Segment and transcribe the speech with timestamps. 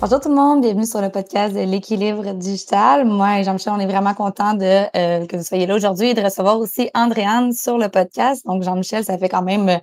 [0.00, 3.04] Bonjour tout le monde, bienvenue sur le podcast de l'équilibre digital.
[3.04, 4.64] Moi et Jean-Michel, on est vraiment contents de
[4.96, 8.46] euh, que vous soyez là aujourd'hui et de recevoir aussi Andréane sur le podcast.
[8.46, 9.78] Donc Jean-Michel, ça fait quand même euh,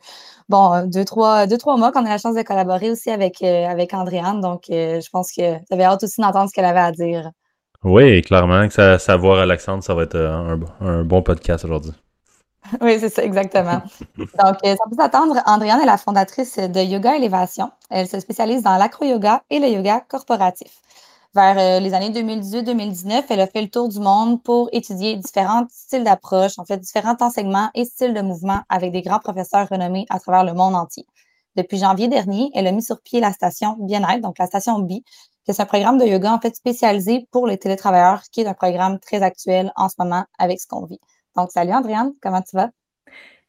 [0.47, 3.67] bon deux trois deux trois mois qu'on a la chance de collaborer aussi avec euh,
[3.67, 4.39] avec Andréane.
[4.39, 7.29] Donc je pense que vous avez hâte aussi d'entendre ce qu'elle avait à dire.
[7.83, 11.91] Oui, clairement que ça, savoir Alexandre, ça va être un bon podcast aujourd'hui.
[12.81, 13.81] Oui, c'est ça, exactement.
[14.17, 17.71] Donc, euh, sans plus attendre, Andréane est la fondatrice de Yoga Élévation.
[17.89, 20.71] Elle se spécialise dans l'acro-yoga et le yoga corporatif.
[21.33, 25.65] Vers euh, les années 2018-2019, elle a fait le tour du monde pour étudier différents
[25.69, 30.05] styles d'approche, en fait, différents enseignements et styles de mouvement avec des grands professeurs renommés
[30.09, 31.05] à travers le monde entier.
[31.57, 34.89] Depuis janvier dernier, elle a mis sur pied la station Bien-être, donc la station B,
[34.89, 38.53] qui est un programme de yoga en fait spécialisé pour les télétravailleurs, qui est un
[38.53, 40.99] programme très actuel en ce moment avec ce qu'on vit.
[41.35, 42.69] Donc, salut Andréane, comment tu vas?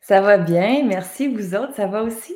[0.00, 1.28] Ça va bien, merci.
[1.28, 2.34] Vous autres, ça va aussi?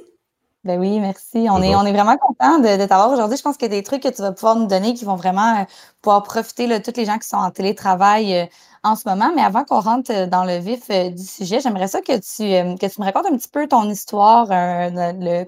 [0.65, 1.47] Ben oui, merci.
[1.51, 3.39] On, est, on est vraiment content de, t'avoir aujourd'hui.
[3.39, 5.17] Je pense qu'il y a des trucs que tu vas pouvoir nous donner qui vont
[5.17, 5.65] vraiment euh,
[6.03, 8.47] pouvoir profiter de toutes les gens qui sont en télétravail euh,
[8.83, 9.33] en ce moment.
[9.35, 12.93] Mais avant qu'on rentre euh, dans le vif du sujet, j'aimerais ça que tu, que
[12.93, 14.49] tu me racontes un petit peu ton histoire,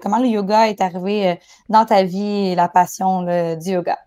[0.01, 3.21] comment le yoga est arrivé dans ta vie et la passion
[3.55, 3.99] du yoga.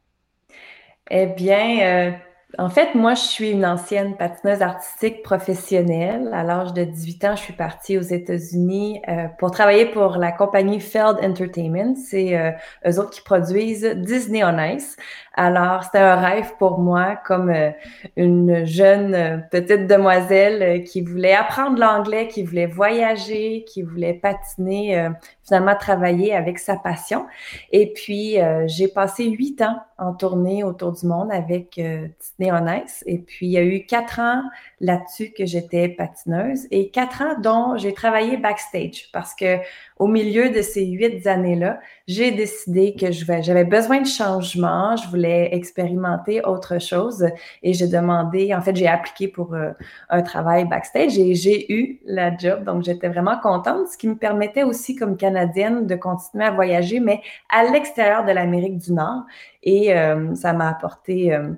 [1.09, 2.19] Eh bien,
[2.59, 6.31] en fait, moi, je suis une ancienne patineuse artistique professionnelle.
[6.33, 10.33] À l'âge de 18 ans, je suis partie aux États-Unis euh, pour travailler pour la
[10.33, 11.95] compagnie Feld Entertainment.
[11.97, 12.53] C'est euh,
[12.87, 14.97] eux autres qui produisent Disney on Ice.
[15.39, 17.71] Alors, c'était un rêve pour moi comme euh,
[18.17, 24.15] une jeune euh, petite demoiselle euh, qui voulait apprendre l'anglais, qui voulait voyager, qui voulait
[24.15, 25.11] patiner,
[25.45, 27.27] finalement travailler avec sa passion.
[27.71, 28.37] Et puis,
[28.67, 32.67] j'ai passé huit ans en tournée autour du monde avec Disney on.
[33.07, 34.43] Et puis, il y a eu quatre ans
[34.81, 39.59] là-dessus que j'étais patineuse et quatre ans dont j'ai travaillé backstage parce que
[39.99, 45.49] au milieu de ces huit années-là, j'ai décidé que j'avais besoin de changement, je voulais
[45.55, 47.27] expérimenter autre chose
[47.63, 49.71] et j'ai demandé, en fait, j'ai appliqué pour euh,
[50.11, 52.65] un travail backstage et j'ai eu la job.
[52.65, 57.01] Donc, j'étais vraiment contente, ce qui me permettait aussi, comme Canadienne, de continuer à voyager,
[57.01, 59.25] mais à l'extérieur de l'Amérique du Nord.
[59.63, 61.35] Et euh, ça m'a apporté...
[61.35, 61.53] Euh,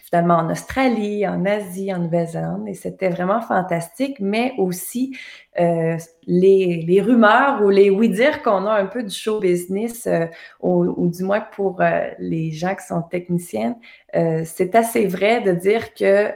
[0.00, 5.16] finalement en Australie, en Asie, en Nouvelle-Zélande, et c'était vraiment fantastique, mais aussi
[5.60, 10.26] euh, les, les, rumeurs ou les oui-dire qu'on a un peu du show business, euh,
[10.60, 13.76] ou, ou, du moins pour euh, les gens qui sont techniciennes,
[14.16, 16.32] euh, c'est assez vrai de dire que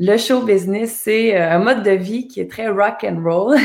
[0.00, 3.56] le show business, c'est euh, un mode de vie qui est très rock and roll.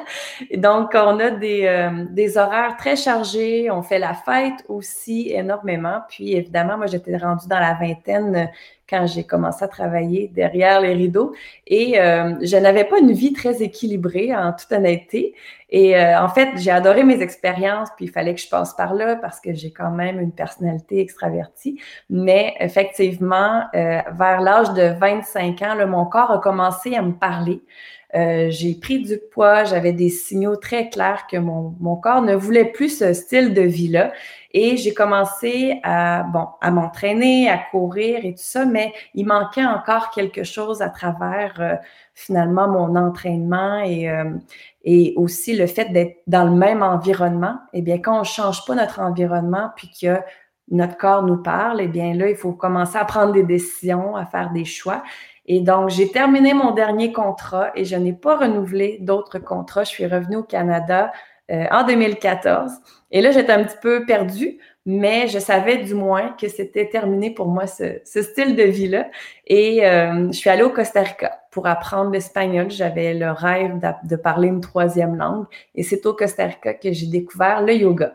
[0.56, 3.70] donc, on a des, euh, des, horaires très chargés.
[3.70, 6.02] On fait la fête aussi énormément.
[6.10, 8.50] Puis, évidemment, moi, j'étais rendue dans la vingtaine
[8.88, 11.34] quand j'ai commencé à travailler derrière les rideaux.
[11.66, 15.34] Et euh, je n'avais pas une vie très équilibrée, en toute honnêteté.
[15.70, 18.94] Et euh, en fait, j'ai adoré mes expériences, puis il fallait que je passe par
[18.94, 21.78] là parce que j'ai quand même une personnalité extravertie.
[22.08, 27.12] Mais effectivement, euh, vers l'âge de 25 ans, là, mon corps a commencé à me
[27.12, 27.60] parler.
[28.14, 32.64] J'ai pris du poids, j'avais des signaux très clairs que mon, mon, corps ne voulait
[32.64, 34.12] plus ce style de vie-là.
[34.52, 39.64] Et j'ai commencé à, bon, à m'entraîner, à courir et tout ça, mais il manquait
[39.64, 41.74] encore quelque chose à travers euh,
[42.14, 44.30] finalement mon entraînement et, euh,
[44.84, 47.58] et aussi le fait d'être dans le même environnement.
[47.74, 50.16] Eh bien, quand on ne change pas notre environnement, puis que
[50.70, 54.24] notre corps nous parle, eh bien là, il faut commencer à prendre des décisions, à
[54.24, 55.02] faire des choix.
[55.44, 59.84] Et donc, j'ai terminé mon dernier contrat et je n'ai pas renouvelé d'autres contrats.
[59.84, 61.10] Je suis revenue au Canada
[61.50, 62.70] euh, en 2014.
[63.10, 67.30] Et là, j'étais un petit peu perdue, mais je savais du moins que c'était terminé
[67.30, 69.08] pour moi ce, ce style de vie-là.
[69.46, 72.70] Et euh, je suis allée au Costa Rica pour apprendre l'espagnol.
[72.70, 75.46] J'avais le rêve de, parler une troisième langue.
[75.74, 78.14] Et c'est au Costa Rica que j'ai découvert le yoga.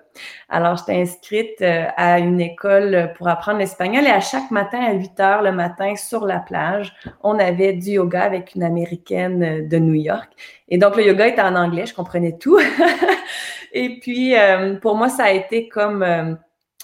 [0.50, 4.94] Alors, j'étais inscrite euh, à une école pour apprendre l'espagnol et à chaque matin, à
[4.94, 9.78] 8 heures le matin, sur la plage, on avait du yoga avec une américaine de
[9.78, 10.30] New York.
[10.70, 12.60] Et donc, le yoga était en anglais, je comprenais tout.
[13.74, 16.36] et puis, euh, pour moi, ça a été comme euh,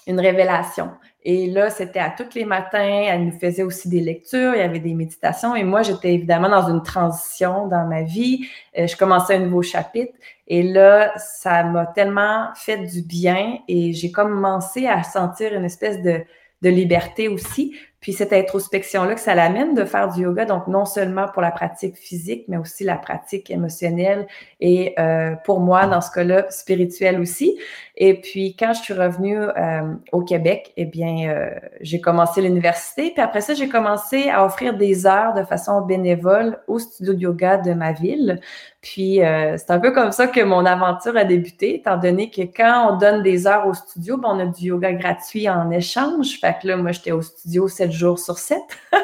[0.08, 0.90] une révélation.
[1.22, 3.04] Et là, c'était à tous les matins.
[3.08, 5.54] Elle nous faisait aussi des lectures, il y avait des méditations.
[5.54, 8.46] Et moi, j'étais évidemment dans une transition dans ma vie.
[8.76, 10.12] Euh, je commençais un nouveau chapitre.
[10.48, 16.02] Et là, ça m'a tellement fait du bien et j'ai commencé à sentir une espèce
[16.02, 16.22] de,
[16.62, 20.86] de liberté aussi Puis cette introspection-là que ça l'amène de faire du yoga, donc non
[20.86, 24.26] seulement pour la pratique physique, mais aussi la pratique émotionnelle
[24.60, 27.58] et euh, pour moi, dans ce cas-là, spirituelle aussi.
[28.02, 31.50] Et puis quand je suis revenue euh, au Québec, eh bien, euh,
[31.82, 33.10] j'ai commencé l'université.
[33.10, 37.20] Puis après ça, j'ai commencé à offrir des heures de façon bénévole au studio de
[37.20, 38.40] yoga de ma ville.
[38.80, 42.40] Puis euh, c'est un peu comme ça que mon aventure a débuté, étant donné que
[42.40, 46.40] quand on donne des heures au studio, ben, on a du yoga gratuit en échange.
[46.40, 48.62] Fait que là, moi, j'étais au studio sept jours sur sept.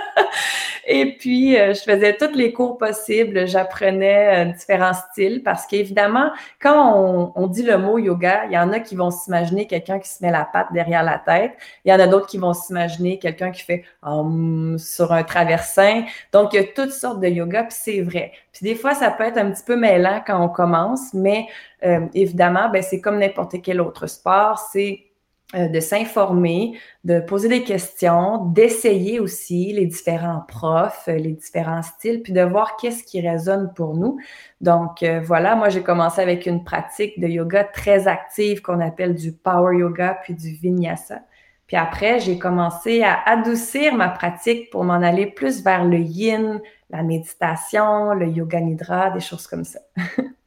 [0.88, 3.48] Et puis, je faisais tous les cours possibles.
[3.48, 6.30] J'apprenais différents styles parce qu'évidemment,
[6.62, 10.08] quand on, dit le mot yoga, il y en a qui vont s'imaginer quelqu'un qui
[10.08, 11.52] se met la patte derrière la tête.
[11.84, 16.04] Il y en a d'autres qui vont s'imaginer quelqu'un qui fait hum sur un traversin.
[16.32, 18.32] Donc, il y a toutes sortes de yoga, puis c'est vrai.
[18.52, 21.46] Puis des fois, ça peut être un petit peu mêlant quand on commence, mais
[21.84, 24.58] euh, évidemment, ben, c'est comme n'importe quel autre sport.
[24.58, 25.05] C'est
[25.54, 32.22] de s'informer, de poser des questions, d'essayer aussi les différents profs, euh, les différents styles,
[32.22, 34.18] puis de voir qu'est-ce qui résonne pour nous.
[34.60, 39.32] Donc voilà, moi j'ai commencé avec une pratique de yoga très active qu'on appelle du
[39.32, 41.20] power yoga puis du vinyasa.
[41.66, 46.60] Puis après, j'ai commencé à adoucir ma pratique pour m'en aller plus vers le yin,
[46.90, 49.80] la méditation, le yoga nidra, des choses comme ça.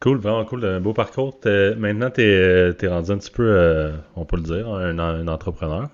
[0.00, 1.38] cool, vraiment cool, un beau parcours.
[1.76, 5.88] maintenant, tu es, es, rendu un petit peu, euh, on peut le dire, un, entrepreneur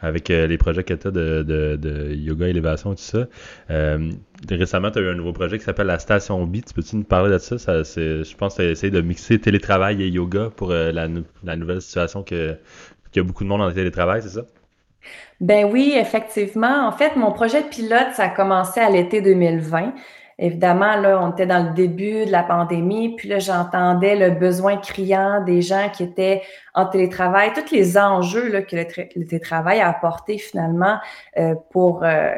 [0.00, 3.26] avec euh, les projets que tu as de, de, yoga élévation et tout ça.
[3.70, 4.10] Euh,
[4.48, 6.58] récemment, tu as eu un nouveau projet qui s'appelle la Station B.
[6.66, 7.58] Tu peux-tu nous parler de ça?
[7.58, 11.56] ça je pense que tu as essayé de mixer télétravail et yoga pour la, la,
[11.56, 12.58] nouvelle situation qu'il
[13.14, 14.42] y a beaucoup de monde en télétravail, c'est ça?
[15.40, 16.86] Ben oui, effectivement.
[16.86, 19.92] En fait, mon projet de pilote, ça a commencé à l'été 2020.
[20.38, 24.76] Évidemment, là, on était dans le début de la pandémie, puis là, j'entendais le besoin
[24.76, 26.42] criant des gens qui étaient
[26.74, 30.98] en télétravail, tous les enjeux là, que le, télétravail a apporté finalement
[31.38, 32.32] euh, pour euh,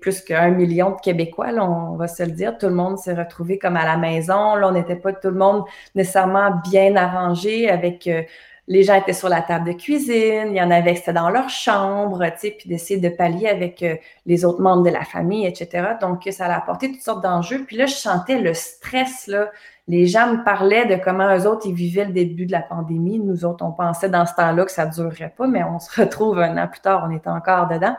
[0.00, 2.58] plus qu'un million de Québécois, là, on va se le dire.
[2.58, 4.54] Tout le monde s'est retrouvé comme à la maison.
[4.54, 5.64] Là, on n'était pas tout le monde
[5.94, 8.22] nécessairement bien arrangé avec euh,
[8.68, 11.30] les gens étaient sur la table de cuisine, il y en avait qui étaient dans
[11.30, 15.04] leur chambre, tu sais, puis d'essayer de pallier avec euh, les autres membres de la
[15.04, 15.94] famille, etc.
[16.00, 17.64] Donc, ça a apporté toutes sortes d'enjeux.
[17.66, 19.50] Puis là, je sentais le stress, là.
[19.88, 23.18] Les gens me parlaient de comment eux autres, ils vivaient le début de la pandémie.
[23.18, 26.00] Nous autres, on pensait dans ce temps-là que ça ne durerait pas, mais on se
[26.00, 27.96] retrouve un an plus tard, on est encore dedans.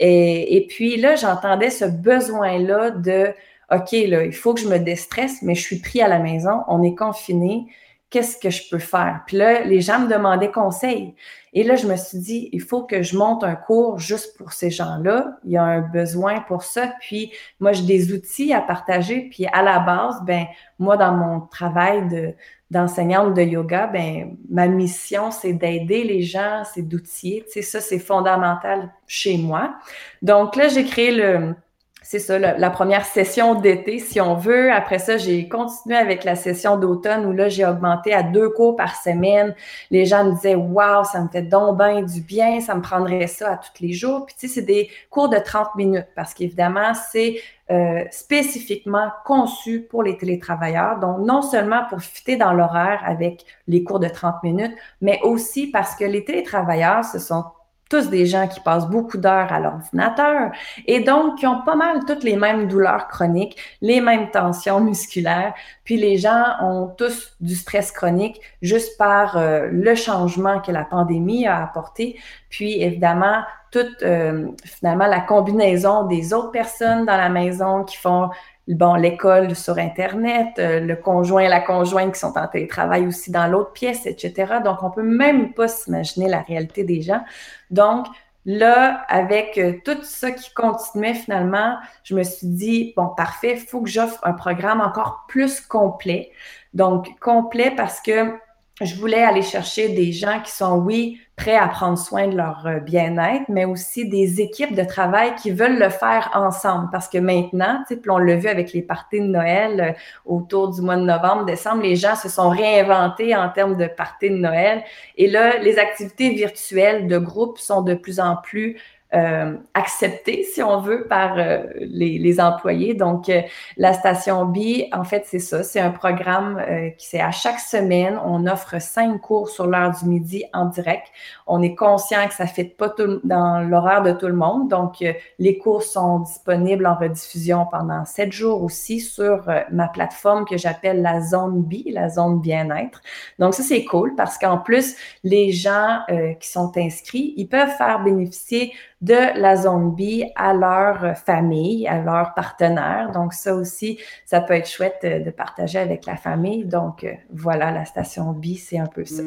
[0.00, 3.34] Et, puis là, j'entendais ce besoin-là de,
[3.70, 6.62] OK, là, il faut que je me déstresse, mais je suis pris à la maison,
[6.68, 7.66] on est confiné
[8.10, 9.22] qu'est-ce que je peux faire?
[9.26, 11.14] Puis là, les gens me demandaient conseil.
[11.52, 14.52] Et là, je me suis dit, il faut que je monte un cours juste pour
[14.52, 15.38] ces gens-là.
[15.44, 16.92] Il y a un besoin pour ça.
[17.00, 19.28] Puis moi, j'ai des outils à partager.
[19.30, 20.46] Puis à la base, ben
[20.78, 22.34] moi, dans mon travail de
[22.70, 27.42] d'enseignante de yoga, ben ma mission, c'est d'aider les gens, c'est d'outiller.
[27.46, 29.78] Tu sais, ça, c'est fondamental chez moi.
[30.20, 31.54] Donc là, j'ai créé le
[32.02, 34.72] c'est ça, la, première session d'été, si on veut.
[34.72, 38.76] Après ça, j'ai continué avec la session d'automne où là, j'ai augmenté à deux cours
[38.76, 39.54] par semaine.
[39.90, 43.52] Les gens me disaient, waouh, ça me fait donc du bien, ça me prendrait ça
[43.52, 44.24] à tous les jours.
[44.24, 47.40] Puis, tu sais, c'est des cours de 30 minutes parce qu'évidemment, c'est
[47.70, 51.00] euh, spécifiquement conçu pour les télétravailleurs.
[51.00, 55.66] Donc, non seulement pour fitter dans l'horaire avec les cours de 30 minutes, mais aussi
[55.66, 57.44] parce que les télétravailleurs, ce sont
[57.88, 60.50] tous des gens qui passent beaucoup d'heures à l'ordinateur
[60.86, 65.54] et donc qui ont pas mal toutes les mêmes douleurs chroniques, les mêmes tensions musculaires,
[65.84, 70.84] puis les gens ont tous du stress chronique juste par euh, le changement que la
[70.84, 72.20] pandémie a apporté,
[72.50, 78.30] puis évidemment toute euh, finalement la combinaison des autres personnes dans la maison qui font
[78.74, 83.30] bon, l'école sur Internet, euh, le conjoint et la conjointe qui sont en télétravail aussi
[83.30, 84.54] dans l'autre pièce, etc.
[84.64, 87.22] Donc, on peut même pas s'imaginer la réalité des gens.
[87.70, 88.06] Donc,
[88.44, 93.66] là, avec euh, tout ça qui continuait finalement, je me suis dit, bon, parfait, il
[93.66, 96.30] faut que j'offre un programme encore plus complet.
[96.74, 98.34] Donc, complet parce que
[98.80, 102.66] je voulais aller chercher des gens qui sont, oui, prêts à prendre soin de leur
[102.66, 106.88] euh, bien-être, mais aussi des équipes de travail qui veulent le faire ensemble.
[106.90, 109.92] Parce que maintenant, tu sais, on l'a vu avec les parties de Noël euh,
[110.26, 114.30] autour du mois de novembre, décembre, les gens se sont réinventés en termes de parties
[114.30, 114.82] de Noël.
[115.16, 118.76] Et là, les activités virtuelles de groupe sont de plus en plus
[119.14, 122.92] euh, accepté, si on veut, par euh, les, employés.
[122.92, 123.40] Donc, euh,
[123.78, 124.58] la station B,
[124.92, 125.62] en fait, c'est ça.
[125.62, 126.62] C'est un programme
[126.98, 128.20] qui c'est à chaque semaine.
[128.24, 131.06] On offre cinq cours sur l'heure du midi en direct.
[131.46, 134.68] On est conscient que ça ne fait pas tout, dans l'horaire de tout le monde.
[134.68, 135.02] Donc,
[135.38, 141.00] les cours sont disponibles en rediffusion pendant sept jours aussi sur ma plateforme que j'appelle
[141.00, 143.00] la zone B, la zone bien-être.
[143.38, 146.00] Donc, ça, c'est cool parce qu'en plus, les gens
[146.40, 152.02] qui sont inscrits, ils peuvent faire bénéficier de la zone B à leur famille, à
[152.02, 153.10] leurs partenaires.
[153.12, 156.64] Donc ça aussi, ça peut être chouette de partager avec la famille.
[156.64, 159.22] Donc voilà, la station B, c'est un peu ça.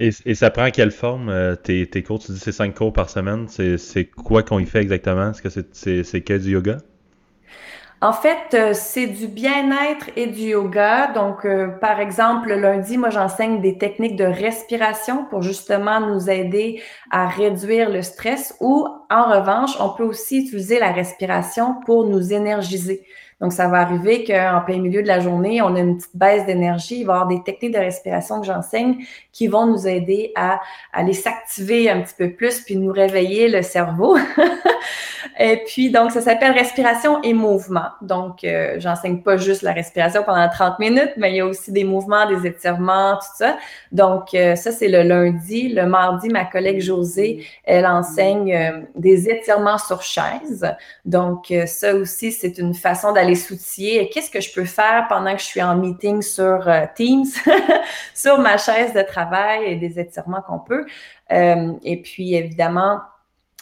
[0.00, 2.18] Et, ça prend quelle forme euh, tes, tes, cours?
[2.18, 3.46] Tu dis c'est cinq cours par semaine.
[3.48, 5.30] C'est quoi qu'on y fait exactement?
[5.30, 6.78] Est-ce que c'est que du yoga?
[8.04, 11.06] En fait, euh, c'est du bien-être et du yoga.
[11.14, 16.28] Donc, euh, par exemple, le lundi, moi, j'enseigne des techniques de respiration pour justement nous
[16.28, 22.04] aider à réduire le stress ou, en revanche, on peut aussi utiliser la respiration pour
[22.06, 23.06] nous énergiser.
[23.40, 26.46] Donc, ça va arriver qu'en plein milieu de la journée, on a une petite baisse
[26.46, 27.00] d'énergie.
[27.00, 30.60] Il va y avoir des techniques de respiration que j'enseigne qui vont nous aider à
[30.92, 34.16] aller s'activer un petit peu plus puis nous réveiller le cerveau.
[35.40, 37.88] et puis, donc, ça s'appelle respiration et mouvement.
[38.00, 41.72] Donc, euh, j'enseigne pas juste la respiration pendant 30 minutes, mais il y a aussi
[41.72, 43.56] des mouvements, des étirements, tout ça.
[43.90, 45.68] Donc, euh, ça, c'est le lundi.
[45.68, 50.66] Le mardi, ma collègue Josée, elle enseigne euh, des étirements sur chaise.
[51.04, 55.40] Donc, ça aussi, c'est une façon d'aller les Qu'est-ce que je peux faire pendant que
[55.40, 57.26] je suis en meeting sur euh, Teams,
[58.14, 60.86] sur ma chaise de travail et des étirements qu'on peut?
[61.32, 63.00] Euh, et puis, évidemment,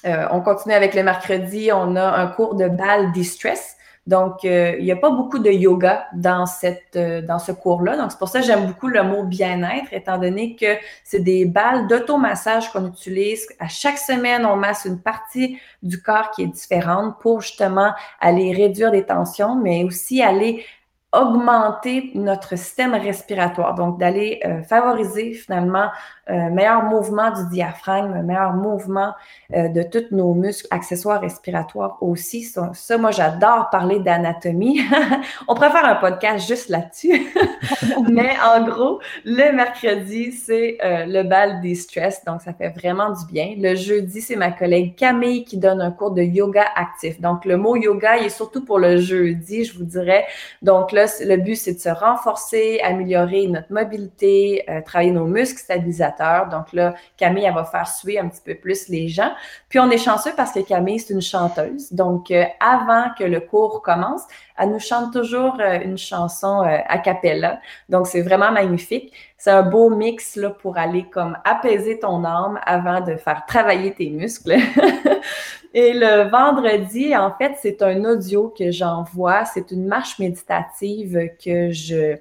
[0.05, 1.71] euh, on continue avec le mercredi.
[1.73, 3.77] On a un cours de balle distress.
[4.07, 7.97] Donc, il n'y a pas beaucoup de yoga dans, cette, dans ce cours-là.
[7.97, 11.45] Donc, c'est pour ça que j'aime beaucoup le mot bien-être, étant donné que c'est des
[11.45, 13.47] balles d'automassage qu'on utilise.
[13.61, 18.53] À chaque semaine, on masse une partie du corps qui est différente pour justement aller
[18.53, 20.65] réduire les tensions, mais aussi aller
[21.13, 23.75] augmenter notre système respiratoire.
[23.75, 25.89] Donc, d'aller favoriser finalement
[26.29, 29.13] un meilleur mouvement du diaphragme, un meilleur mouvement
[29.55, 32.45] euh, de tous nos muscles accessoires respiratoires aussi.
[32.45, 34.81] Ça, moi, j'adore parler d'anatomie.
[35.49, 37.27] On pourrait faire un podcast juste là-dessus.
[38.11, 42.25] Mais en gros, le mercredi, c'est euh, le bal des stress.
[42.25, 43.55] Donc, ça fait vraiment du bien.
[43.59, 47.21] Le jeudi, c'est ma collègue Camille qui donne un cours de yoga actif.
[47.21, 50.25] Donc, le mot yoga, il est surtout pour le jeudi, je vous dirais.
[50.63, 55.59] Donc, là, le but, c'est de se renforcer, améliorer notre mobilité, euh, travailler nos muscles
[55.59, 59.33] stabilisateurs donc là, Camille, elle va faire suer un petit peu plus les gens.
[59.69, 61.93] Puis on est chanceux parce que Camille, c'est une chanteuse.
[61.93, 64.23] Donc, euh, avant que le cours commence,
[64.57, 67.61] elle nous chante toujours euh, une chanson a cappella.
[67.89, 69.13] Donc, c'est vraiment magnifique.
[69.39, 73.93] C'est un beau mix là, pour aller comme apaiser ton âme avant de faire travailler
[73.93, 74.57] tes muscles.
[75.75, 79.45] Et le vendredi, en fait, c'est un audio que j'envoie.
[79.47, 82.19] C'est une marche méditative que je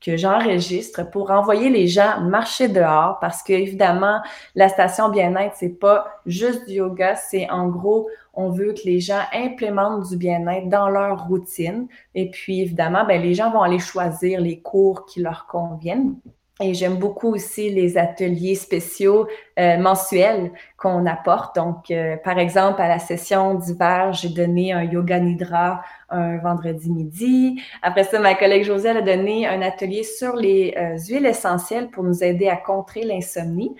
[0.00, 4.20] que j'enregistre pour envoyer les gens marcher dehors parce que évidemment
[4.54, 9.00] la station bien-être c'est pas juste du yoga, c'est en gros on veut que les
[9.00, 13.80] gens implémentent du bien-être dans leur routine et puis évidemment ben les gens vont aller
[13.80, 16.14] choisir les cours qui leur conviennent.
[16.60, 19.28] Et j'aime beaucoup aussi les ateliers spéciaux
[19.60, 21.54] euh, mensuels qu'on apporte.
[21.54, 26.90] Donc, euh, par exemple, à la session d'hiver, j'ai donné un yoga nidra un vendredi
[26.90, 27.60] midi.
[27.82, 32.02] Après ça, ma collègue Josée a donné un atelier sur les euh, huiles essentielles pour
[32.02, 33.76] nous aider à contrer l'insomnie.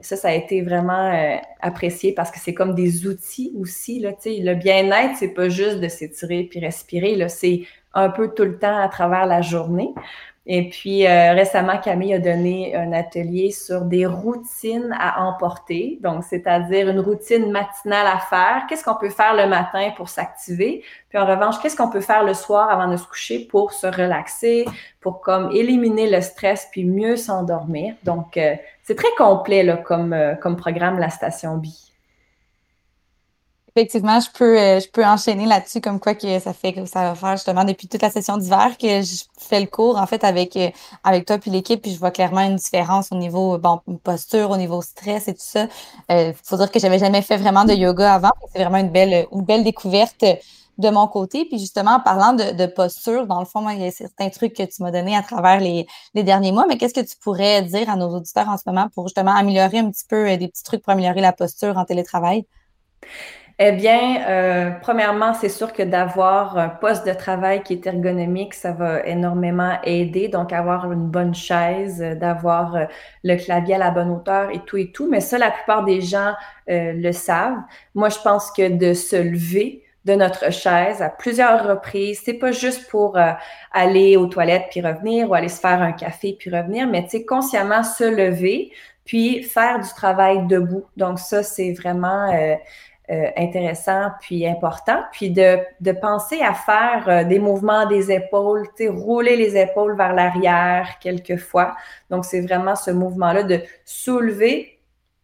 [0.00, 4.00] Ça, ça a été vraiment apprécié parce que c'est comme des outils aussi.
[4.00, 7.28] Là, le bien-être, c'est pas juste de s'étirer puis respirer.
[7.28, 7.60] C'est
[7.94, 9.94] un peu tout le temps à travers la journée.
[10.44, 16.24] Et puis euh, récemment, Camille a donné un atelier sur des routines à emporter, donc
[16.24, 18.64] c'est-à-dire une routine matinale à faire.
[18.68, 20.82] Qu'est-ce qu'on peut faire le matin pour s'activer?
[21.10, 23.86] Puis en revanche, qu'est-ce qu'on peut faire le soir avant de se coucher pour se
[23.86, 24.64] relaxer,
[25.00, 27.94] pour comme éliminer le stress puis mieux s'endormir?
[28.02, 31.66] Donc euh, c'est très complet comme euh, comme programme la station B.
[33.74, 37.04] Effectivement, je peux, euh, je peux enchaîner là-dessus, comme quoi que ça fait que ça
[37.04, 40.24] va faire justement depuis toute la session d'hiver que je fais le cours en fait
[40.24, 40.68] avec, euh,
[41.04, 44.58] avec toi puis l'équipe, puis je vois clairement une différence au niveau bon, posture, au
[44.58, 45.68] niveau stress et tout ça.
[46.10, 48.32] Il euh, faut dire que j'avais jamais fait vraiment de yoga avant.
[48.52, 51.46] C'est vraiment une belle, belle découverte de mon côté.
[51.46, 54.54] Puis justement, en parlant de, posture, dans le fond, moi, il y a certains trucs
[54.54, 57.62] que tu m'as donné à travers les, les derniers mois, mais qu'est-ce que tu pourrais
[57.62, 60.62] dire à nos auditeurs en ce moment pour justement améliorer un petit peu des petits
[60.62, 62.44] trucs pour améliorer la posture en télétravail?
[63.58, 68.54] Eh bien, euh, premièrement, c'est sûr que d'avoir un poste de travail qui est ergonomique,
[68.54, 70.28] ça va énormément aider.
[70.28, 72.84] Donc, avoir une bonne chaise, d'avoir euh,
[73.24, 75.08] le clavier à la bonne hauteur et tout et tout.
[75.08, 76.32] Mais ça, la plupart des gens
[76.70, 77.58] euh, le savent.
[77.94, 82.50] Moi, je pense que de se lever de notre chaise à plusieurs reprises, c'est pas
[82.50, 83.16] juste pour
[83.70, 87.10] aller aux toilettes puis revenir ou aller se faire un café puis revenir, mais tu
[87.10, 88.72] sais, consciemment se lever
[89.04, 90.86] puis faire du travail debout.
[90.96, 92.32] Donc, ça, c'est vraiment
[93.10, 98.68] euh, intéressant puis important, puis de, de penser à faire euh, des mouvements des épaules,
[98.88, 101.74] rouler les épaules vers l'arrière quelquefois.
[102.10, 104.78] Donc, c'est vraiment ce mouvement-là de soulever,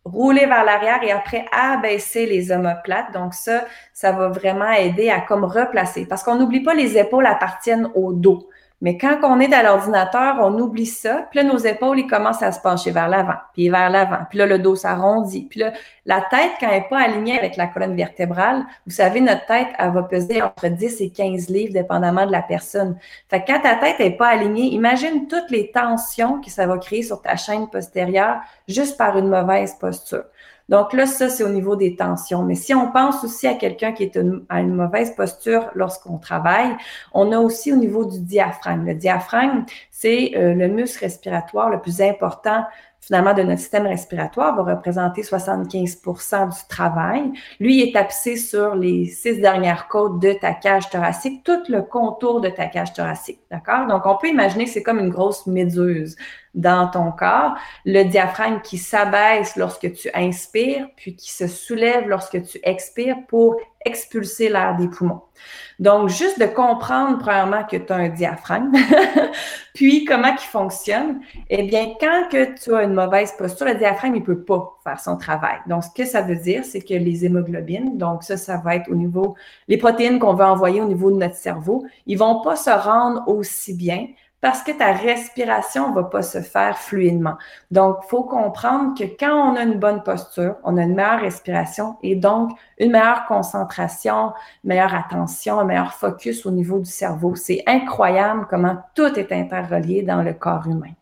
[0.04, 3.12] rouler vers l'arrière et après abaisser les omoplates.
[3.12, 7.26] Donc ça, ça va vraiment aider à comme replacer parce qu'on n'oublie pas les épaules
[7.26, 8.48] appartiennent au dos.
[8.80, 11.26] Mais quand on est à l'ordinateur, on oublie ça.
[11.30, 14.20] Puis là, nos épaules, ils commencent à se pencher vers l'avant, puis vers l'avant.
[14.30, 15.48] Puis là, le dos s'arrondit.
[15.50, 15.72] Puis là,
[16.06, 19.66] la tête, quand elle n'est pas alignée avec la colonne vertébrale, vous savez, notre tête,
[19.78, 22.96] elle va peser entre 10 et 15 livres, dépendamment de la personne.
[23.28, 26.78] Fait que quand ta tête n'est pas alignée, imagine toutes les tensions que ça va
[26.78, 28.36] créer sur ta chaîne postérieure
[28.68, 30.24] juste par une mauvaise posture.
[30.68, 32.42] Donc là, ça, c'est au niveau des tensions.
[32.42, 36.76] Mais si on pense aussi à quelqu'un qui est à une mauvaise posture lorsqu'on travaille,
[37.12, 38.84] on a aussi au niveau du diaphragme.
[38.84, 42.64] Le diaphragme, c'est euh, le muscle respiratoire le plus important
[43.00, 47.32] finalement de notre système respiratoire va représenter 75% du travail.
[47.58, 52.40] Lui est tapissé sur les six dernières côtes de ta cage thoracique, tout le contour
[52.40, 53.40] de ta cage thoracique.
[53.50, 53.86] D'accord?
[53.86, 56.16] Donc, on peut imaginer que c'est comme une grosse méduse
[56.54, 57.54] dans ton corps.
[57.84, 63.56] Le diaphragme qui s'abaisse lorsque tu inspires, puis qui se soulève lorsque tu expires pour
[63.84, 65.22] expulser l'air des poumons.
[65.78, 68.72] Donc, juste de comprendre, premièrement, que tu as un diaphragme,
[69.74, 74.16] puis comment il fonctionne, eh bien, quand que tu as une mauvaise posture, le diaphragme,
[74.16, 75.58] il peut pas faire son travail.
[75.68, 78.90] Donc, ce que ça veut dire, c'est que les hémoglobines, donc ça, ça va être
[78.90, 79.36] au niveau,
[79.68, 83.22] les protéines qu'on va envoyer au niveau de notre cerveau, ils vont pas se rendre
[83.28, 84.08] aussi bien
[84.40, 87.36] parce que ta respiration va pas se faire fluidement.
[87.70, 91.96] Donc, faut comprendre que quand on a une bonne posture, on a une meilleure respiration
[92.02, 94.32] et donc une meilleure concentration,
[94.64, 97.34] meilleure attention, un meilleur focus au niveau du cerveau.
[97.34, 100.92] C'est incroyable comment tout est interrelié dans le corps humain.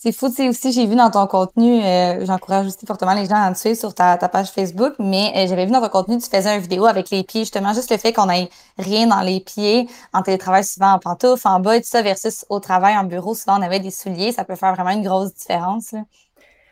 [0.00, 3.26] C'est fou, tu sais, aussi, j'ai vu dans ton contenu, euh, j'encourage aussi fortement les
[3.26, 6.18] gens à te suivre sur ta, page Facebook, mais euh, j'avais vu dans ton contenu,
[6.18, 9.22] tu faisais une vidéo avec les pieds, justement, juste le fait qu'on ait rien dans
[9.22, 12.96] les pieds, en télétravail souvent en pantoufles, en bas et tout ça, versus au travail
[12.96, 15.92] en bureau, souvent on avait des souliers, ça peut faire vraiment une grosse différence.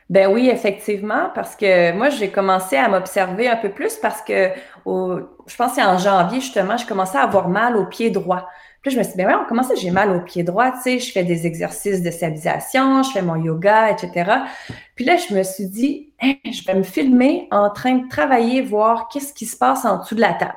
[0.08, 4.50] Ben oui, effectivement, parce que moi, j'ai commencé à m'observer un peu plus parce que
[4.84, 8.46] au, je pense que en janvier, justement, je commençais à avoir mal au pied droit.
[8.86, 10.82] Puis je me suis dit, ben ouais, on commence, j'ai mal au pied droit, tu
[10.82, 14.30] sais, je fais des exercices de stabilisation, je fais mon yoga, etc.
[14.94, 19.08] Puis là, je me suis dit, je vais me filmer en train de travailler, voir
[19.08, 20.54] qu'est-ce qui se passe en dessous de la table.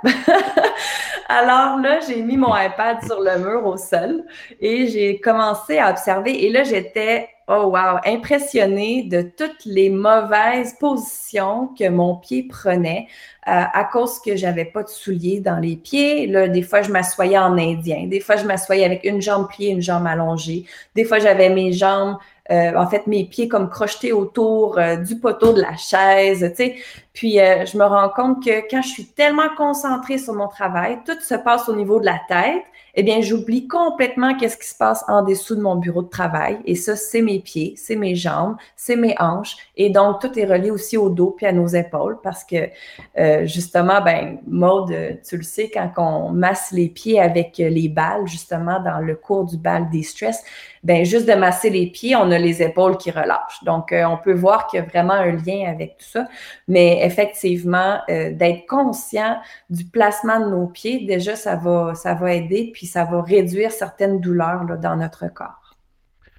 [1.27, 4.23] Alors là, j'ai mis mon iPad sur le mur au sol
[4.61, 6.45] et j'ai commencé à observer.
[6.45, 13.07] Et là, j'étais, oh wow, impressionnée de toutes les mauvaises positions que mon pied prenait
[13.47, 16.27] euh, à cause que j'avais pas de souliers dans les pieds.
[16.27, 18.05] Là, des fois, je m'assoyais en indien.
[18.07, 20.65] Des fois, je m'assoyais avec une jambe pliée, une jambe allongée.
[20.95, 22.17] Des fois, j'avais mes jambes
[22.51, 26.55] euh, en fait, mes pieds comme crochetés autour euh, du poteau de la chaise, tu
[26.55, 26.75] sais.
[27.13, 30.97] Puis, euh, je me rends compte que quand je suis tellement concentrée sur mon travail,
[31.05, 32.63] tout se passe au niveau de la tête
[32.95, 36.59] eh bien, j'oublie complètement qu'est-ce qui se passe en dessous de mon bureau de travail.
[36.65, 39.55] Et ça, c'est mes pieds, c'est mes jambes, c'est mes hanches.
[39.77, 42.69] Et donc, tout est relié aussi au dos puis à nos épaules parce que,
[43.17, 48.27] euh, justement, ben, Maude, tu le sais, quand on masse les pieds avec les balles,
[48.27, 50.43] justement, dans le cours du bal des stress,
[50.83, 53.63] ben, juste de masser les pieds, on a les épaules qui relâchent.
[53.63, 56.27] Donc, euh, on peut voir qu'il y a vraiment un lien avec tout ça.
[56.67, 59.37] Mais effectivement, euh, d'être conscient
[59.69, 62.71] du placement de nos pieds, déjà, ça va, ça va aider.
[62.87, 65.69] Ça va réduire certaines douleurs dans notre corps.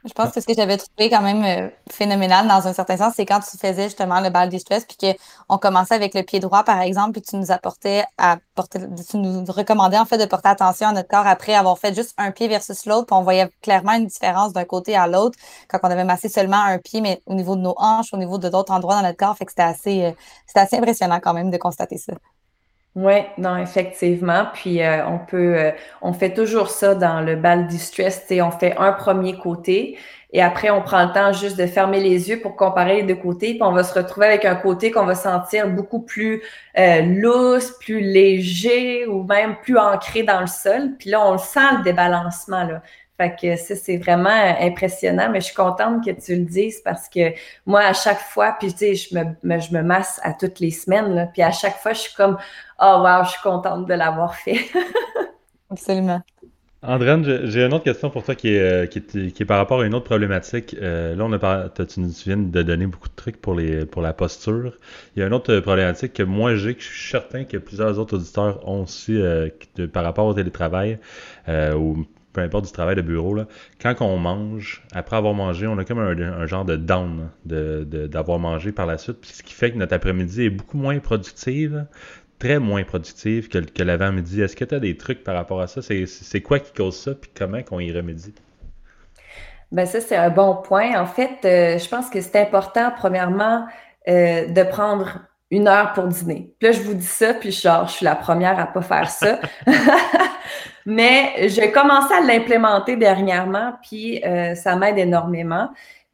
[0.04, 3.12] Je pense que ce que j'avais trouvé quand même euh, phénoménal dans un certain sens,
[3.16, 6.40] c'est quand tu faisais justement le bal des stress, puis qu'on commençait avec le pied
[6.40, 8.78] droit, par exemple, puis tu nous apportais à porter,
[9.10, 12.14] tu nous recommandais en fait de porter attention à notre corps après avoir fait juste
[12.16, 15.78] un pied versus l'autre, puis on voyait clairement une différence d'un côté à l'autre quand
[15.82, 18.48] on avait massé seulement un pied, mais au niveau de nos hanches, au niveau de
[18.48, 20.12] d'autres endroits dans notre corps, fait que c'était assez, euh,
[20.46, 22.14] c'était assez impressionnant quand même de constater ça.
[22.96, 24.46] Oui, non, effectivement.
[24.52, 25.70] Puis euh, on peut, euh,
[26.02, 28.26] on fait toujours ça dans le bal distress.
[28.30, 29.96] On fait un premier côté
[30.32, 33.14] et après on prend le temps juste de fermer les yeux pour comparer les deux
[33.14, 33.52] côtés.
[33.52, 36.42] Puis on va se retrouver avec un côté qu'on va sentir beaucoup plus
[36.78, 40.96] euh, lousse, plus léger ou même plus ancré dans le sol.
[40.98, 42.82] Puis là, on sent le débalancement là.
[43.20, 47.06] Fait que ça, c'est vraiment impressionnant, mais je suis contente que tu le dises parce
[47.06, 47.34] que
[47.66, 50.70] moi, à chaque fois, puis tu sais, je me, je me masse à toutes les
[50.70, 52.38] semaines, là, puis à chaque fois, je suis comme,
[52.80, 54.60] oh wow, je suis contente de l'avoir fait.
[55.70, 56.22] Absolument.
[56.82, 58.98] Andréane, j'ai une autre question pour toi qui est, euh, qui
[59.38, 60.74] est, par rapport à une autre problématique.
[60.80, 64.00] Euh, là, on a tu nous viens de donner beaucoup de trucs pour, les, pour
[64.00, 64.72] la posture.
[65.14, 67.98] Il y a une autre problématique que moi j'ai, que je suis certain que plusieurs
[67.98, 69.50] autres auditeurs ont aussi euh,
[69.92, 70.98] par rapport au télétravail
[71.76, 73.46] ou peu importe du travail de bureau, là,
[73.80, 78.72] quand on mange, après avoir mangé, on a comme un, genre de down d'avoir mangé
[78.72, 81.86] par la suite, ce qui fait que notre après-midi est beaucoup moins productive,
[82.38, 84.40] très moins productive que, que l'avant-midi.
[84.40, 85.80] Est-ce que tu as des trucs par rapport à ça?
[85.82, 88.34] C'est quoi qui cause ça, puis comment qu'on y remédie?
[89.72, 91.00] Ben ça, c'est un bon point.
[91.00, 93.66] En fait, euh, je pense que c'est important, premièrement,
[94.06, 96.52] de prendre une heure pour dîner.
[96.58, 99.10] Puis là, je vous dis ça, puis genre, je suis la première à pas faire
[99.10, 99.40] ça.
[100.86, 105.68] Mais j'ai commencé à l'implémenter dernièrement, puis euh, ça m'aide énormément.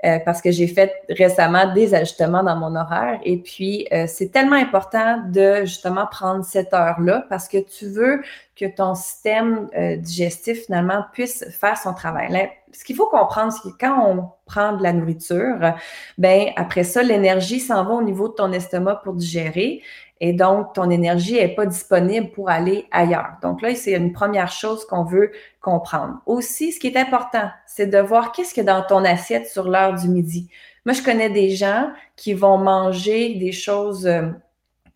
[0.04, 3.18] Euh, parce que j'ai fait récemment des ajustements dans mon horaire.
[3.24, 8.22] Et puis, euh, c'est tellement important de justement prendre cette heure-là parce que tu veux
[8.54, 9.68] que ton système
[9.98, 12.50] digestif, finalement, puisse faire son travail.
[12.76, 15.74] Ce qu'il faut comprendre, c'est que quand on prend de la nourriture,
[16.18, 19.82] ben après ça, l'énergie s'en va au niveau de ton estomac pour digérer.
[20.20, 23.32] Et donc, ton énergie n'est pas disponible pour aller ailleurs.
[23.42, 26.20] Donc là, c'est une première chose qu'on veut comprendre.
[26.26, 29.46] Aussi, ce qui est important, c'est de voir qu'est-ce qu'il y a dans ton assiette
[29.46, 30.50] sur l'heure du midi.
[30.86, 34.28] Moi, je connais des gens qui vont manger des choses euh,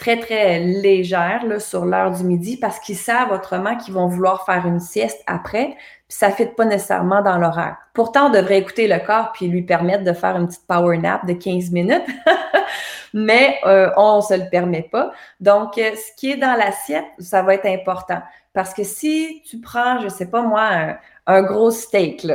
[0.00, 4.46] très, très légères là, sur l'heure du midi parce qu'ils savent autrement qu'ils vont vouloir
[4.46, 5.76] faire une sieste après,
[6.08, 7.76] puis ça ne fit pas nécessairement dans l'horaire.
[7.92, 11.26] Pourtant, on devrait écouter le corps puis lui permettre de faire une petite power nap
[11.26, 12.06] de 15 minutes,
[13.14, 15.12] mais euh, on ne se le permet pas.
[15.38, 18.22] Donc, euh, ce qui est dans l'assiette, ça va être important.
[18.54, 22.26] Parce que si tu prends, je ne sais pas moi, un, gros steak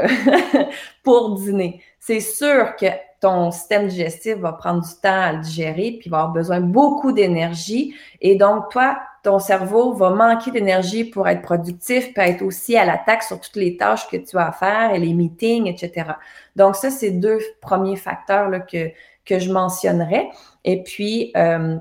[1.03, 2.85] pour dîner, c'est sûr que
[3.25, 7.11] ton système digestif va prendre du temps à le digérer, puis va avoir besoin beaucoup
[7.11, 7.95] d'énergie.
[8.21, 12.85] Et donc, toi, ton cerveau va manquer d'énergie pour être productif, puis être aussi à
[12.85, 16.11] l'attaque sur toutes les tâches que tu as à faire, et les meetings, etc.
[16.55, 18.91] Donc, ça, c'est deux premiers facteurs que,
[19.25, 20.29] que je mentionnerais.
[20.63, 21.77] Et puis, euh,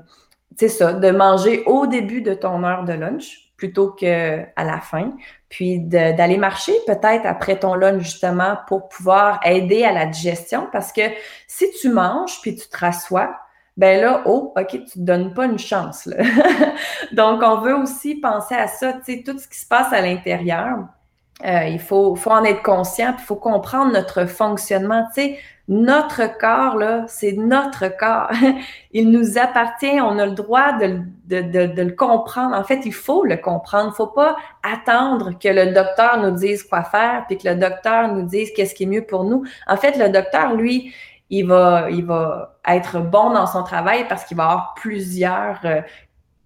[0.57, 5.13] c'est ça, de manger au début de ton heure de lunch plutôt qu'à la fin,
[5.49, 10.91] puis d'aller marcher peut-être après ton lunch justement pour pouvoir aider à la digestion parce
[10.91, 11.01] que
[11.47, 13.35] si tu manges puis tu te rassois,
[13.77, 16.05] ben là, oh, OK, tu te donnes pas une chance.
[16.05, 16.23] Là.
[17.11, 20.01] Donc, on veut aussi penser à ça, tu sais, tout ce qui se passe à
[20.01, 20.79] l'intérieur.
[21.43, 25.05] Euh, il faut, faut en être conscient, il faut comprendre notre fonctionnement.
[25.13, 28.29] Tu sais, notre corps, là, c'est notre corps.
[28.93, 32.55] il nous appartient, on a le droit de, de, de, de, le comprendre.
[32.55, 33.91] En fait, il faut le comprendre.
[33.93, 38.13] Il faut pas attendre que le docteur nous dise quoi faire, puis que le docteur
[38.13, 39.43] nous dise qu'est-ce qui est mieux pour nous.
[39.67, 40.93] En fait, le docteur, lui,
[41.29, 45.81] il va, il va être bon dans son travail parce qu'il va avoir plusieurs euh,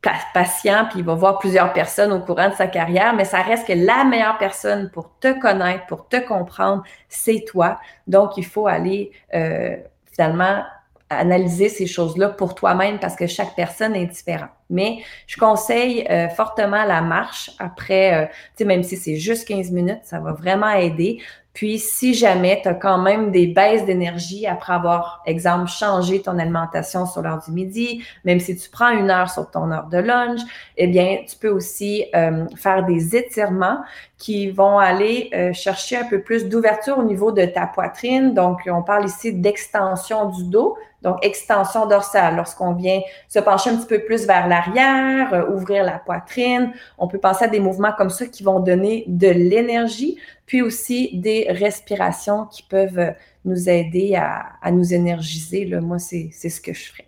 [0.02, 3.68] patient, puis il va voir plusieurs personnes au courant de sa carrière, mais ça reste
[3.68, 7.80] que la meilleure personne pour te connaître, pour te comprendre, c'est toi.
[8.08, 9.76] Donc, il faut aller euh,
[10.12, 10.64] finalement
[11.10, 14.52] analyser ces choses-là pour toi-même parce que chaque personne est différente.
[14.70, 19.48] Mais je conseille euh, fortement la marche après, euh, tu sais, même si c'est juste
[19.48, 21.20] 15 minutes, ça va vraiment aider.
[21.60, 26.40] Puis, si jamais tu as quand même des baisses d'énergie après avoir, exemple, changé ton
[26.40, 29.98] alimentation sur l'heure du midi, même si tu prends une heure sur ton heure de
[29.98, 30.40] lunch,
[30.78, 33.80] eh bien, tu peux aussi euh, faire des étirements
[34.20, 38.34] qui vont aller euh, chercher un peu plus d'ouverture au niveau de ta poitrine.
[38.34, 42.36] Donc, on parle ici d'extension du dos, donc extension dorsale.
[42.36, 47.08] Lorsqu'on vient se pencher un petit peu plus vers l'arrière, euh, ouvrir la poitrine, on
[47.08, 51.48] peut penser à des mouvements comme ça qui vont donner de l'énergie, puis aussi des
[51.50, 53.12] respirations qui peuvent euh,
[53.46, 55.66] nous aider à, nous énergiser.
[55.80, 57.08] Moi, c'est ce que je ferais.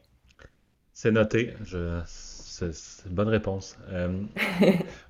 [0.93, 1.53] C'est noté.
[2.71, 3.77] C'est une bonne réponse.
[3.91, 4.21] Euh,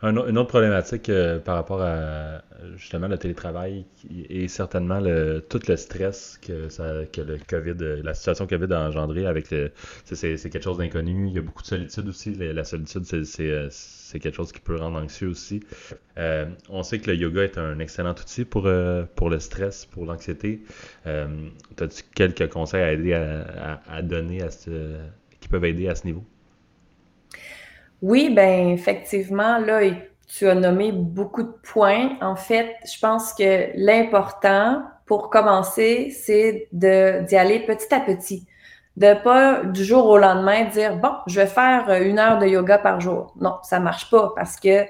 [0.04, 2.42] une autre problématique euh, par rapport à
[2.76, 3.86] justement le télétravail
[4.30, 6.70] et certainement le, tout le stress que,
[7.22, 9.48] le COVID, la situation COVID a engendré avec
[10.06, 11.28] c'est, quelque chose d'inconnu.
[11.28, 12.34] Il y a beaucoup de solitude aussi.
[12.36, 15.62] La, solitude, euh, c'est, quelque chose qui peut rendre anxieux aussi.
[16.70, 20.64] on sait que le yoga est un excellent outil pour, le stress, pour l'anxiété.
[21.06, 24.40] as-tu quelques conseils à donner
[25.40, 26.24] qui peuvent aider à ce niveau?
[28.02, 29.82] Oui, ben effectivement, là,
[30.28, 32.18] tu as nommé beaucoup de points.
[32.22, 38.48] En fait, je pense que l'important pour commencer, c'est d'y aller petit à petit.
[38.98, 42.78] De pas du jour au lendemain dire bon, je vais faire une heure de yoga
[42.78, 43.34] par jour.
[43.40, 44.86] Non, ça marche pas parce que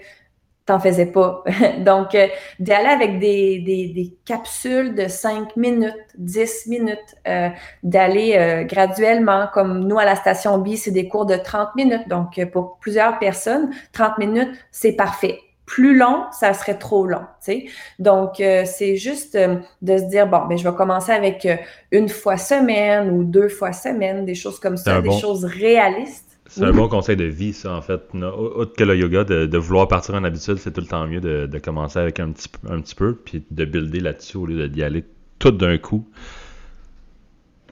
[0.66, 1.44] t'en faisais pas.
[1.80, 2.28] Donc, euh,
[2.60, 6.98] d'aller avec des, des, capsules de 5 minutes, 10 minutes,
[7.28, 7.50] euh,
[7.84, 12.08] d'aller euh, graduellement, comme nous à la station B, c'est des cours de 30 minutes.
[12.08, 15.40] Donc, pour plusieurs personnes, 30 minutes, c'est parfait.
[15.66, 17.26] Plus long, ça serait trop long.
[17.44, 17.66] Tu sais?
[17.98, 21.48] Donc, c'est juste de se dire, bon, ben, je vais commencer avec
[21.92, 26.31] une fois semaine ou deux fois semaine, des choses comme ça, des choses réalistes.
[26.54, 28.02] C'est un bon conseil de vie, ça, en fait.
[28.14, 31.60] Autre que le yoga, de, vouloir partir en habitude, c'est tout le temps mieux de,
[31.60, 35.06] commencer avec un petit, un petit peu, puis de builder là-dessus au lieu d'y aller
[35.40, 36.06] tout d'un coup.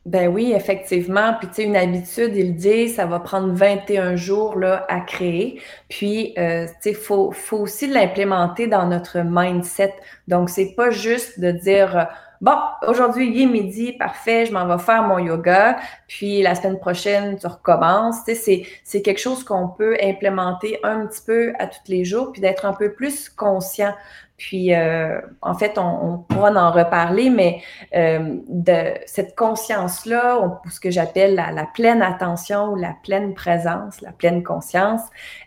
[0.05, 1.33] Ben oui, effectivement.
[1.39, 5.61] Puis, tu sais, une habitude, il dit, ça va prendre 21 jours là, à créer.
[5.89, 9.93] Puis, euh, tu sais, il faut, faut aussi l'implémenter dans notre mindset.
[10.29, 12.07] Donc, c'est pas juste de dire
[12.41, 12.55] Bon,
[12.87, 17.37] aujourd'hui, il est midi, parfait, je m'en vais faire mon yoga, puis la semaine prochaine,
[17.37, 18.23] tu recommences.
[18.23, 22.31] Tu sais, c'est quelque chose qu'on peut implémenter un petit peu à tous les jours,
[22.31, 23.93] puis d'être un peu plus conscient
[24.39, 27.61] puis, euh, en fait, on, pourra en reparler, mais
[27.93, 34.13] euh, de cette conscience-là, ce que j'appelle la, pleine attention ou la pleine présence, la
[34.13, 35.01] pleine conscience,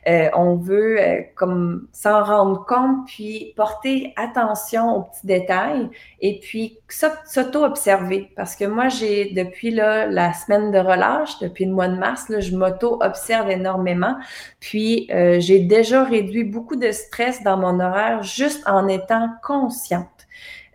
[0.09, 0.99] euh, on veut
[1.37, 5.89] comme s'en rendre compte, puis porter attention aux petits détails
[6.21, 8.31] et puis s'auto-observer.
[8.37, 12.27] Parce que moi, j'ai depuis là, la semaine de relâche, depuis le mois de mars,
[12.29, 14.17] je m'auto-observe énormément.
[14.61, 20.07] Puis, j'ai déjà réduit beaucoup de stress dans mon horaire juste en en étant consciente.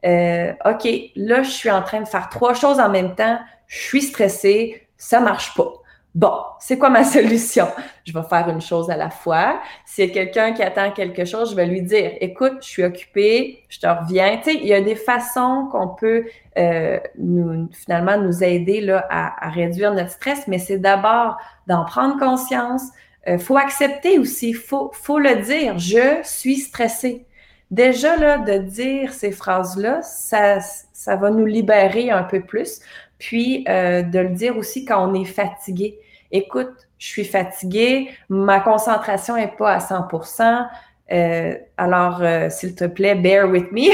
[0.06, 3.80] Euh, OK, là, je suis en train de faire trois choses en même temps, je
[3.80, 5.72] suis stressée, ça marche pas.
[6.18, 7.68] Bon, c'est quoi ma solution?
[8.04, 9.60] Je vais faire une chose à la fois.
[9.86, 12.84] S'il y a quelqu'un qui attend quelque chose, je vais lui dire, écoute, je suis
[12.84, 14.38] occupée, je te reviens.
[14.38, 16.26] Tu sais, il y a des façons qu'on peut
[16.58, 22.18] euh, nous, finalement nous aider là, à, réduire notre stress, mais c'est d'abord d'en prendre
[22.18, 22.82] conscience.
[23.28, 27.27] Il euh, faut accepter aussi, il faut, faut le dire, je suis stressée.
[27.72, 32.80] Déjà, là, de dire ces phrases-là, ça, ça va nous libérer un peu plus.
[33.20, 36.00] Puis, euh, de le dire aussi quand on est fatigué.
[36.32, 40.68] Écoute, je suis fatiguée, ma concentration n'est pas à 100%
[41.10, 43.88] euh, alors, euh, s'il te plaît, bear with me.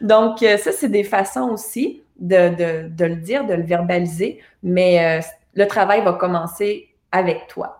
[0.00, 5.20] Donc, ça, c'est des façons aussi de, de, de, le dire, de le verbaliser, mais
[5.54, 7.79] le travail va commencer avec toi.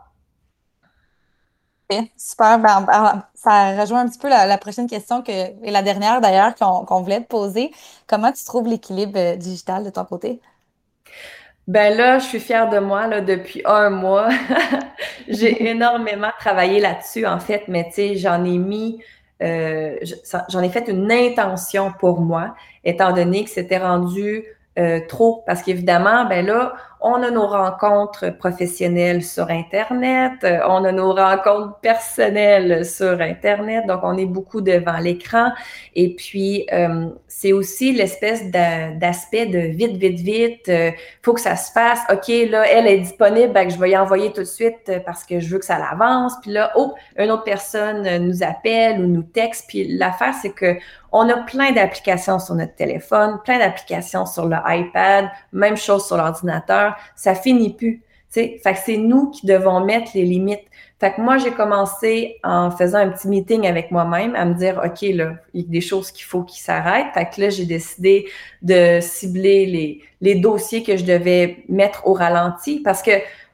[2.16, 2.59] Super.
[2.59, 7.03] Ben, ça rejoint un petit peu la, prochaine question que, et la dernière d'ailleurs qu'on
[7.03, 7.70] voulait te poser.
[8.07, 10.40] Comment tu trouves l'équilibre euh, digital de ton côté?
[11.66, 14.29] Ben là, je suis fière de moi là, depuis un mois.
[15.29, 19.00] J'ai énormément travaillé là-dessus, en fait, mais tu sais, j'en ai mis,
[19.42, 19.96] euh,
[20.48, 24.44] j'en ai fait une intention pour moi, étant donné que c'était rendu
[24.79, 25.44] euh, trop.
[25.46, 31.14] Parce qu'évidemment, ben là, on a nos rencontres professionnelles sur Internet, euh, on a nos
[31.14, 35.50] rencontres personnelles sur Internet, donc on est beaucoup devant l'écran.
[35.94, 40.90] Et puis, euh, c'est aussi l'espèce d'aspect de vite, vite, vite, euh,
[41.22, 42.00] faut que ça se fasse.
[42.12, 45.40] OK, là, elle est disponible, ben, je vais y envoyer tout de suite parce que
[45.40, 46.34] je veux que ça l'avance.
[46.42, 49.64] Puis là, oh, une autre personne nous appelle ou nous texte.
[49.68, 50.76] Puis l'affaire, c'est que
[51.12, 56.16] on a plein d'applications sur notre téléphone, plein d'applications sur le iPad, même chose sur
[56.16, 58.03] l'ordinateur ça finit plus.
[58.29, 60.64] C'est nous qui devons mettre les limites.
[61.00, 64.81] Fait que moi, j'ai commencé en faisant un petit meeting avec moi-même à me dire,
[64.85, 65.16] OK, il
[65.55, 67.12] y a des choses qu'il faut qu'ils s'arrêtent.
[67.14, 68.29] Fait que là, j'ai décidé
[68.62, 73.12] de cibler les, les dossiers que je devais mettre au ralenti parce que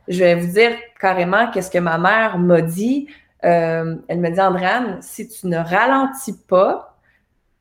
[0.09, 3.07] je vais vous dire carrément qu'est-ce que ma mère m'a dit.
[3.45, 6.96] Euh, elle me dit, Andréane, si tu ne ralentis pas,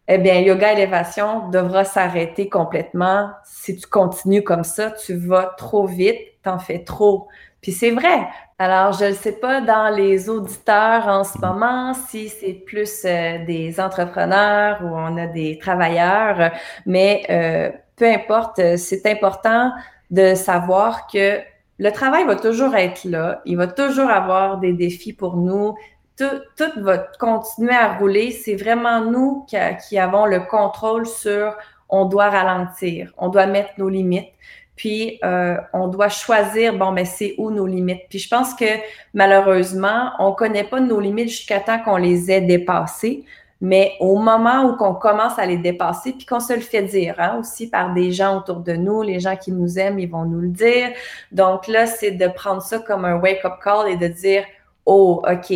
[0.07, 3.31] eh bien, yoga élévation devra s'arrêter complètement.
[3.43, 7.27] Si tu continues comme ça, tu vas trop vite, t'en fais trop.
[7.61, 8.27] Puis c'est vrai.
[8.59, 13.43] Alors, je ne sais pas dans les auditeurs en ce moment si c'est plus euh,
[13.45, 16.51] des entrepreneurs ou on a des travailleurs,
[16.85, 19.71] mais euh, peu importe, c'est important
[20.11, 21.39] de savoir que
[21.77, 25.75] le travail va toujours être là, il va toujours avoir des défis pour nous,
[26.17, 28.31] tout, va continuer à rouler.
[28.31, 31.55] C'est vraiment nous qui, avons le contrôle sur
[31.89, 34.29] on doit ralentir, on doit mettre nos limites.
[34.75, 38.03] Puis euh, on doit choisir, bon, mais c'est où nos limites.
[38.09, 38.65] Puis je pense que
[39.13, 43.23] malheureusement, on ne connaît pas nos limites jusqu'à temps qu'on les ait dépassées.
[43.61, 47.15] Mais au moment où qu'on commence à les dépasser, puis qu'on se le fait dire
[47.19, 50.25] hein, aussi par des gens autour de nous, les gens qui nous aiment, ils vont
[50.25, 50.89] nous le dire.
[51.31, 54.43] Donc là, c'est de prendre ça comme un wake-up call et de dire,
[54.85, 55.53] oh, OK,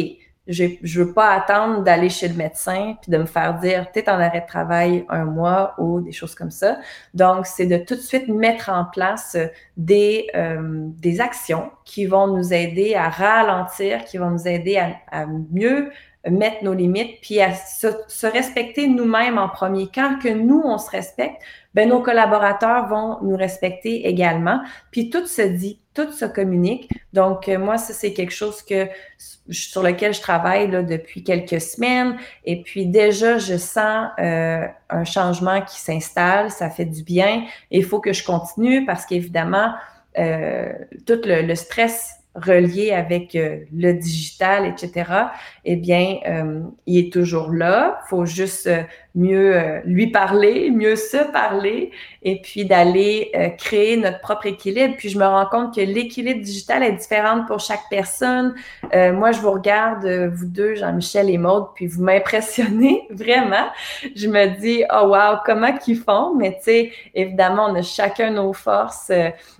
[0.49, 3.99] je ne veux pas attendre d'aller chez le médecin puis de me faire dire tu
[3.99, 6.79] es en arrêt de travail un mois ou des choses comme ça.
[7.13, 9.37] Donc, c'est de tout de suite mettre en place
[9.77, 14.81] des, euh, des actions qui vont nous aider à ralentir, qui vont nous aider
[15.11, 15.91] à, mieux
[16.27, 19.89] mettre nos limites, puis à se, se respecter nous-mêmes en premier.
[19.93, 21.41] Quand que nous, on se respecte,
[21.73, 24.61] ben nos collaborateurs vont nous respecter également.
[24.91, 26.89] Puis tout se dit, tout se communique.
[27.13, 28.87] Donc, euh, moi, ça, c'est quelque chose que
[29.49, 32.17] sur lequel je travaille là, depuis quelques semaines.
[32.45, 36.51] Et puis déjà, je sens euh, un changement qui s'installe.
[36.51, 37.45] Ça fait du bien.
[37.71, 39.73] Il faut que je continue parce qu'évidemment,
[40.17, 40.71] euh,
[41.05, 45.11] tout le, stress relié avec euh, le digital, etc.,
[45.65, 47.99] eh bien, euh, il est toujours là.
[48.05, 48.83] Il faut juste euh,
[49.15, 54.93] mieux lui parler, mieux se parler, et puis d'aller créer notre propre équilibre.
[54.97, 58.53] Puis je me rends compte que l'équilibre digital est différent pour chaque personne.
[58.93, 63.67] moi, je vous regarde, vous deux, Jean-Michel et Maude, puis vous m'impressionnez vraiment.
[64.15, 66.35] Je me dis, oh wow, comment qu'ils font?
[66.35, 69.11] Mais tu sais, évidemment, on a chacun nos forces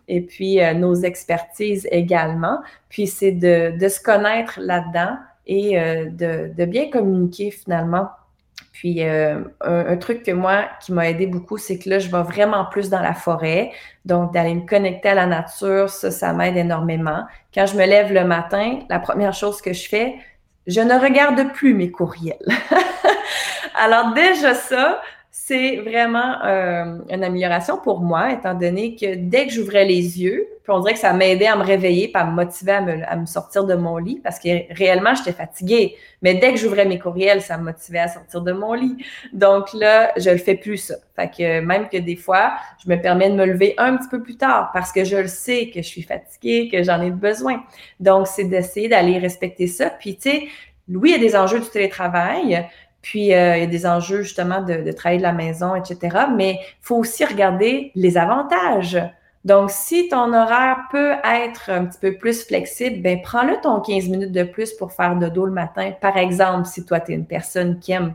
[0.08, 2.59] et puis nos expertises également.
[2.90, 5.18] Puis c'est de, se connaître là-dedans
[5.48, 8.10] et euh, de, bien communiquer finalement.
[8.72, 12.24] Puis euh, un, truc que moi qui m'a aidé beaucoup, c'est que là, je vais
[12.24, 13.72] vraiment plus dans la forêt.
[14.06, 17.26] Donc, d'aller me connecter à la nature, ça, ça m'aide énormément.
[17.54, 20.16] Quand je me lève le matin, la première chose que je fais,
[20.66, 22.38] je ne regarde plus mes courriels.
[23.76, 29.54] Alors déjà ça, c'est vraiment euh, une amélioration pour moi, étant donné que dès que
[29.54, 32.32] j'ouvrais les yeux, puis on dirait que ça m'aidait à me réveiller, pas à me
[32.32, 35.96] motiver à me, à me, sortir de mon lit, parce que réellement, j'étais fatiguée.
[36.24, 38.98] Mais dès que j'ouvrais mes courriels, ça me motivait à sortir de mon lit.
[39.32, 40.96] Donc là, je le fais plus ça.
[41.16, 44.24] Fait que même que des fois, je me permets de me lever un petit peu
[44.24, 47.64] plus tard, parce que je le sais que je suis fatiguée, que j'en ai besoin.
[48.00, 49.92] Donc, c'est d'essayer d'aller respecter ça.
[49.92, 50.48] Puis, tu sais,
[50.88, 52.68] oui, il y a des enjeux du télétravail,
[53.02, 56.26] puis, euh, il y a des enjeux justement de, de, travailler de la maison, etc.
[56.36, 59.00] Mais il faut aussi regarder les avantages.
[59.46, 64.10] Donc, si ton horaire peut être un petit peu plus flexible, ben prends-le ton 15
[64.10, 65.92] minutes de plus pour faire de dos le matin.
[66.02, 68.14] Par exemple, si toi, tu es une personne qui aime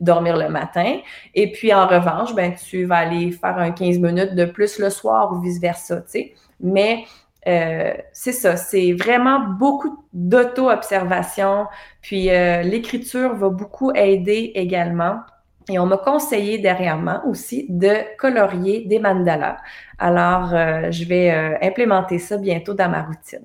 [0.00, 0.98] dormir le matin.
[1.34, 4.90] Et puis, en revanche, ben, tu vas aller faire un 15 minutes de plus le
[4.90, 6.34] soir ou vice-versa, tu sais.
[6.60, 7.04] Mais
[7.46, 11.66] euh, c'est ça, c'est vraiment beaucoup d'auto-observation.
[12.02, 15.20] Puis euh, l'écriture va beaucoup aider également.
[15.68, 19.56] Et on m'a conseillé dernièrement aussi de colorier des mandalas.
[19.98, 23.44] Alors, euh, je vais implémenter ça bientôt dans ma routine.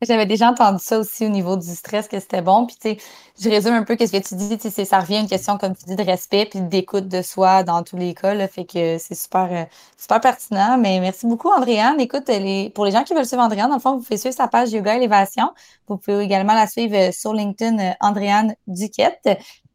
[0.00, 2.66] J'avais déjà entendu ça aussi au niveau du stress, que c'était bon.
[2.66, 2.98] Puis, tu sais,
[3.40, 4.56] je résume un peu ce que tu dis.
[4.56, 7.20] Tu sais, ça revient à une question, comme tu dis, de respect puis d'écoute de
[7.20, 8.32] soi dans tous les cas.
[8.34, 9.64] Là, fait que c'est super, euh,
[9.96, 10.78] super pertinent.
[10.78, 12.00] Mais merci beaucoup, Andréane.
[12.00, 14.36] Écoute, les, pour les gens qui veulent suivre Andréane, dans le fond, vous pouvez suivre
[14.36, 15.50] sa page Yoga Élévation.
[15.88, 19.28] Vous pouvez également la suivre euh, sur LinkedIn, euh, Andréane Duquette.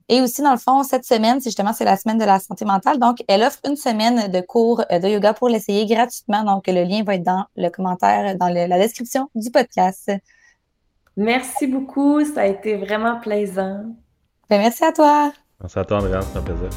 [0.10, 2.66] Et aussi, dans le fond, cette semaine, c'est justement c'est la semaine de la santé
[2.66, 3.00] mentale.
[3.00, 6.44] Donc, elle offre une semaine de cours euh, de yoga pour l'essayer gratuitement.
[6.44, 10.12] Donc, le lien va être dans le commentaire, dans la description du podcast.
[11.16, 12.24] Merci beaucoup.
[12.26, 13.84] Ça a été vraiment plaisant.
[14.50, 15.32] Ben, merci à toi.
[15.62, 16.22] Merci à toi, Andréa.
[16.22, 16.70] C'est un plaisir.